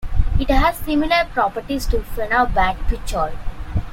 It 0.39 0.49
has 0.49 0.77
similar 0.77 1.29
properties 1.31 1.85
to 1.89 1.99
phenobarbital. 1.99 3.33